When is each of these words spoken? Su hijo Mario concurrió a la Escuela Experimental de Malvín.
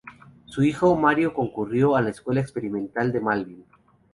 Su 0.45 0.63
hijo 0.63 0.95
Mario 0.95 1.31
concurrió 1.31 1.95
a 1.95 2.01
la 2.01 2.09
Escuela 2.09 2.41
Experimental 2.41 3.11
de 3.11 3.19
Malvín. 3.21 3.65